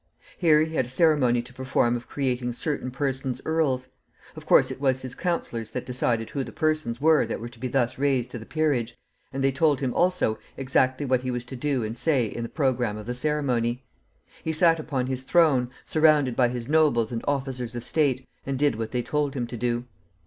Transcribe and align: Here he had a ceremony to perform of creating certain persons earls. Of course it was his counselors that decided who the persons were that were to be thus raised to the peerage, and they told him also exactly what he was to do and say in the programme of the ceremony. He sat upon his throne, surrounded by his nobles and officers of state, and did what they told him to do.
Here 0.35 0.63
he 0.63 0.73
had 0.73 0.87
a 0.87 0.89
ceremony 0.89 1.43
to 1.43 1.53
perform 1.53 1.95
of 1.95 2.07
creating 2.09 2.53
certain 2.53 2.89
persons 2.89 3.39
earls. 3.45 3.89
Of 4.35 4.47
course 4.47 4.71
it 4.71 4.81
was 4.81 5.03
his 5.03 5.13
counselors 5.13 5.69
that 5.69 5.85
decided 5.85 6.31
who 6.31 6.43
the 6.43 6.51
persons 6.51 6.99
were 6.99 7.23
that 7.27 7.39
were 7.39 7.49
to 7.49 7.59
be 7.59 7.67
thus 7.67 7.99
raised 7.99 8.31
to 8.31 8.39
the 8.39 8.45
peerage, 8.47 8.97
and 9.31 9.43
they 9.43 9.51
told 9.51 9.79
him 9.79 9.93
also 9.93 10.39
exactly 10.57 11.05
what 11.05 11.21
he 11.21 11.29
was 11.29 11.45
to 11.45 11.55
do 11.55 11.83
and 11.83 11.99
say 11.99 12.25
in 12.25 12.41
the 12.41 12.49
programme 12.49 12.97
of 12.97 13.05
the 13.05 13.13
ceremony. 13.13 13.83
He 14.43 14.51
sat 14.53 14.79
upon 14.79 15.05
his 15.05 15.21
throne, 15.21 15.69
surrounded 15.85 16.35
by 16.35 16.47
his 16.47 16.67
nobles 16.67 17.11
and 17.11 17.23
officers 17.27 17.75
of 17.75 17.83
state, 17.83 18.27
and 18.43 18.57
did 18.57 18.77
what 18.77 18.89
they 18.93 19.03
told 19.03 19.35
him 19.35 19.45
to 19.45 19.55
do. 19.55 19.83